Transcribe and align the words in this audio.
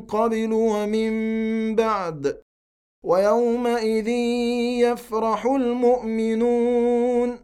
قبل 0.00 0.52
ومن 0.52 1.12
بعد. 1.74 2.42
ويومئذ 3.04 4.08
يفرح 4.78 5.46
المؤمنون 5.46 7.38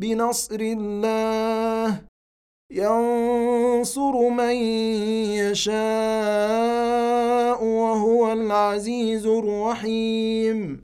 بنصر 0.00 0.60
الله. 0.60 2.00
ينصر 2.70 4.28
من 4.28 4.54
يشاء 5.54 5.74
وهو 7.64 8.32
العزيز 8.32 9.26
الرحيم. 9.26 10.83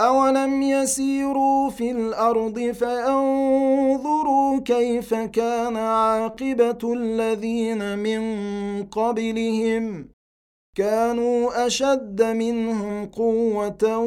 أولم 0.00 0.62
يسيروا 0.62 1.70
في 1.70 1.90
الأرض 1.90 2.58
فينظروا 2.58 4.60
كيف 4.60 5.14
كان 5.14 5.76
عاقبة 5.76 6.92
الذين 6.92 7.98
من 7.98 8.22
قبلهم 8.84 10.08
كانوا 10.76 11.66
أشد 11.66 12.22
منهم 12.22 13.06
قوة 13.06 13.98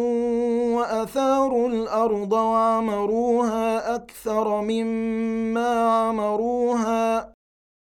وأثاروا 0.76 1.70
الأرض 1.70 2.34
وعمروها 2.34 3.96
أكثر 3.96 4.62
مما 4.62 5.92
عمروها 5.92 7.34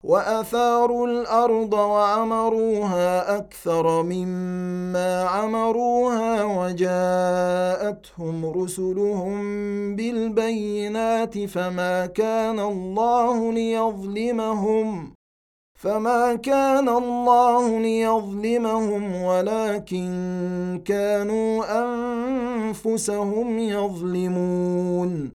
وأثاروا 0.05 1.07
الأرض 1.07 1.73
وعمروها 1.73 3.39
أكثر 3.39 4.03
مما 4.03 5.25
عمروها 5.25 6.45
وجاءتهم 6.45 8.47
رسلهم 8.47 9.37
بالبينات 9.97 11.39
فما 11.39 12.07
كان 12.07 12.61
الله 12.61 13.53
ليظلمهم 13.53 15.15
فما 15.75 16.35
كان 16.35 16.89
الله 16.89 17.81
ليظلمهم 17.81 19.23
ولكن 19.23 20.11
كانوا 20.85 21.65
أنفسهم 21.85 23.59
يظلمون. 23.59 25.38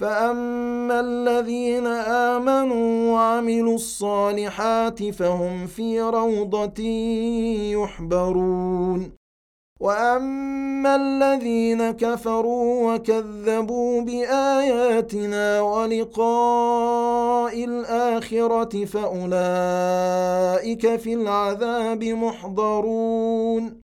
فاما 0.00 1.00
الذين 1.00 1.86
امنوا 2.36 3.12
وعملوا 3.12 3.74
الصالحات 3.74 5.02
فهم 5.02 5.66
في 5.66 6.00
روضه 6.00 6.82
يحبرون 7.76 9.12
واما 9.80 10.96
الذين 10.96 11.90
كفروا 11.90 12.94
وكذبوا 12.94 14.02
باياتنا 14.02 15.60
ولقاء 15.60 17.64
الاخره 17.64 18.84
فاولئك 18.84 19.36
في 20.96 21.14
العذاب 21.14 22.04
محضرون 22.04 23.89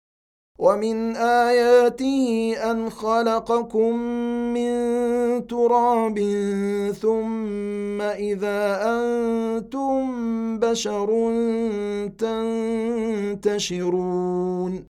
ومن 0.61 1.15
آياته 1.17 2.53
أن 2.71 2.89
خلقكم 2.89 3.97
من 4.53 4.71
تراب 5.47 6.17
ثم 7.01 8.01
إذا 8.01 8.61
أنتم 8.85 10.01
بشر 10.59 11.09
تنتشرون. 13.41 14.90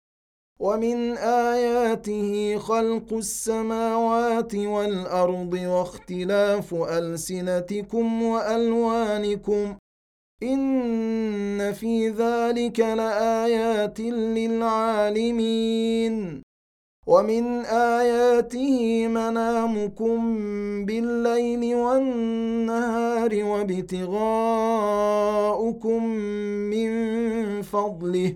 ومن 0.61 1.17
آياته 1.17 2.57
خلق 2.57 3.13
السماوات 3.13 4.55
والأرض 4.55 5.53
واختلاف 5.53 6.73
ألسنتكم 6.73 8.23
وألوانكم 8.23 9.75
إن 10.43 11.73
في 11.73 12.09
ذلك 12.09 12.79
لآيات 12.79 13.99
للعالمين. 14.37 16.15
ومن 17.07 17.65
آياته 17.65 19.07
منامكم 19.07 20.19
بالليل 20.85 21.75
والنهار 21.75 23.43
وابتغاؤكم 23.43 24.15
من 26.73 26.91
فضله. 27.61 28.35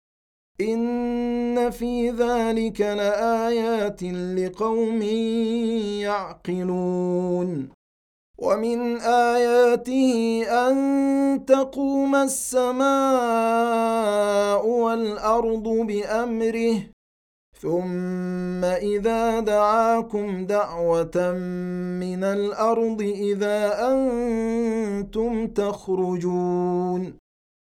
إن 0.69 1.71
في 1.71 2.09
ذلك 2.09 2.81
لآيات 2.81 4.03
لقوم 4.03 5.01
يعقلون 6.01 7.69
ومن 8.37 8.97
آياته 9.01 10.43
أن 10.49 11.45
تقوم 11.45 12.15
السماء 12.15 12.81
والأرض 14.67 15.67
بأمره 15.67 16.75
ثم 17.61 18.65
إذا 18.65 19.39
دعاكم 19.39 20.45
دعوة 20.45 21.31
من 22.01 22.23
الأرض 22.23 23.01
إذا 23.01 23.89
أنتم 23.91 25.47
تخرجون 25.47 27.20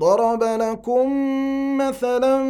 ضرب 0.00 0.42
لكم 0.42 1.08
مثلا 1.76 2.42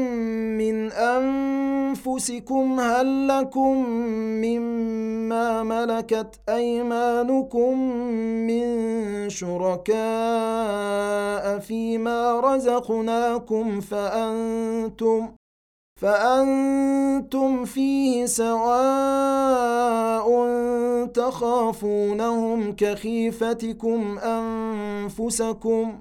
من 0.58 0.93
أنفسكم 0.93 2.81
هل 2.81 3.29
لكم 3.29 3.87
مما 4.44 5.62
ملكت 5.62 6.41
أيمانكم 6.49 7.79
من 8.47 8.67
شركاء 9.31 9.99
فيما 11.58 12.41
رزقناكم 12.41 13.81
فأنتم 13.81 15.29
فأنتم 16.00 17.64
فيه 17.64 18.26
سواء 18.26 19.50
تخافونهم 21.06 22.73
كخيفتكم 22.76 24.19
أنفسكم 24.19 26.00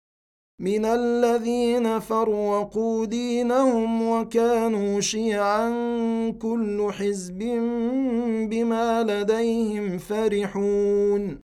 من 0.61 0.85
الذين 0.85 1.99
فرقوا 1.99 3.05
دينهم 3.05 4.09
وكانوا 4.09 5.01
شيعا 5.01 5.69
كل 6.41 6.87
حزب 6.91 7.39
بما 8.49 9.03
لديهم 9.03 9.97
فرحون. 9.97 11.50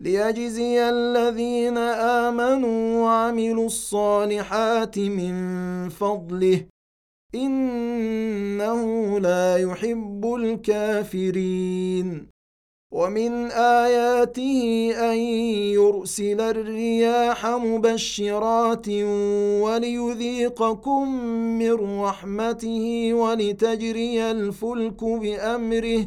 ليجزي 0.00 0.90
الذين 0.90 1.78
امنوا 2.28 3.02
وعملوا 3.02 3.66
الصالحات 3.66 4.98
من 4.98 5.34
فضله 5.88 6.66
انه 7.34 8.80
لا 9.20 9.56
يحب 9.56 10.34
الكافرين 10.34 12.28
ومن 12.92 13.50
اياته 13.50 14.90
ان 15.12 15.16
يرسل 15.74 16.40
الرياح 16.40 17.46
مبشرات 17.46 18.88
وليذيقكم 19.64 21.08
من 21.58 22.00
رحمته 22.00 23.14
ولتجري 23.14 24.30
الفلك 24.30 25.04
بامره 25.04 26.06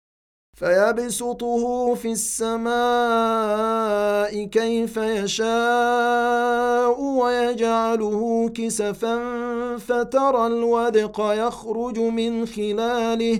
فيبسطه 0.61 1.95
في 1.95 2.11
السماء 2.11 2.73
كيف 4.45 4.97
يشاء 4.97 5.51
ويجعله 7.01 8.49
كسفا 8.49 9.17
فترى 9.77 10.47
الودق 10.47 11.21
يخرج 11.21 11.99
من 11.99 12.45
خلاله. 12.45 13.39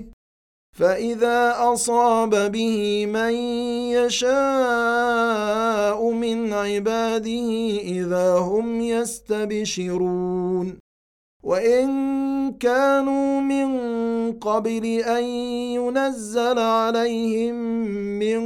فإذا 0.77 1.55
أصاب 1.73 2.51
به 2.51 3.05
من 3.05 3.33
يشاء 3.97 4.31
من 6.11 6.53
عباده 6.53 7.79
إذا 7.81 8.37
هم 8.37 8.81
يستبشرون. 8.81 10.77
وإن 11.43 12.53
كانوا 12.59 13.41
من 13.41 13.69
قبل 14.31 14.85
أن 14.85 15.23
ينزل 15.23 16.59
عليهم 16.59 17.55
من 18.19 18.41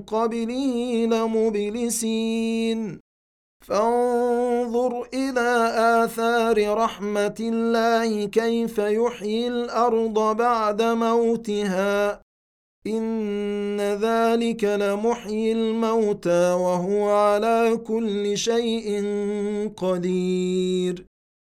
قبله 0.00 1.06
لمبلسين. 1.12 3.00
فانظر 3.60 5.08
إلى 5.14 5.72
آثار 6.04 6.74
رحمة 6.74 7.34
الله 7.40 8.24
كيف 8.24 8.78
يحيي 8.78 9.48
الأرض 9.48 10.36
بعد 10.36 10.82
موتها. 10.82 12.20
إن 12.86 13.80
ذلك 13.80 14.64
لمحيي 14.64 15.52
الموتى 15.52 16.52
وهو 16.52 17.10
على 17.10 17.80
كل 17.86 18.38
شيء 18.38 19.04
قدير. 19.76 21.07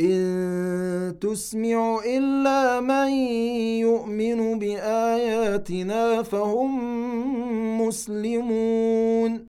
إن 0.00 1.18
تسمع 1.20 2.00
إلا 2.06 2.80
من 2.80 3.08
يؤمن 3.78 4.58
بآياتنا 4.58 6.22
فهم 6.22 6.72
مسلمون. 7.80 9.46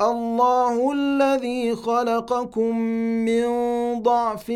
الله 0.00 0.92
الذي 0.92 1.74
خلقكم 1.74 2.78
من 3.26 3.46
ضعف 4.02 4.52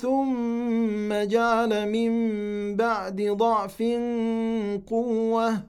ثم 0.00 1.12
جعل 1.12 1.88
من 1.88 2.12
بعد 2.76 3.22
ضعف 3.22 3.82
قوة. 4.86 5.73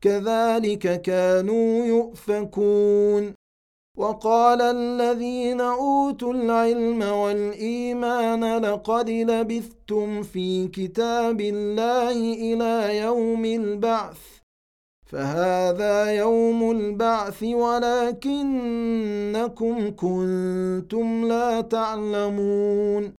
كذلك 0.00 1.02
كانوا 1.02 1.86
يؤفكون. 1.86 3.34
وقال 3.96 4.62
الذين 4.62 5.60
أوتوا 5.60 6.32
العلم 6.32 7.02
والإيمان 7.02 8.58
لقد 8.58 9.10
لبثتم 9.10 10.22
في 10.22 10.68
كتاب 10.68 11.40
الله 11.40 12.12
إلى 12.34 12.96
يوم 12.96 13.44
البعث. 13.44 14.18
فهذا 15.06 16.12
يوم 16.12 16.70
البعث 16.70 17.42
ولكنكم 17.42 18.30
كنتم 19.90 21.28
لا 21.28 21.60
تعلمون. 21.60 23.19